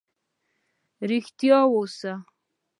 [1.09, 2.11] رښتينی اوسه